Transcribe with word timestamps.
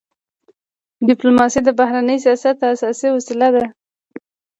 ډيپلوماسي 1.07 1.59
د 1.63 1.69
بهرني 1.79 2.17
سیاست 2.25 2.57
اساسي 2.73 3.09
وسیله 3.15 3.47
ده. 3.55 3.65